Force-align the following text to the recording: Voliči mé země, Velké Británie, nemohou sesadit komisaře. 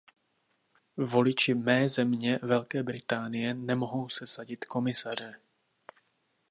Voliči 0.97 1.53
mé 1.53 1.87
země, 1.89 2.39
Velké 2.43 2.83
Británie, 2.83 3.53
nemohou 3.53 4.09
sesadit 4.09 4.65
komisaře. 4.65 5.39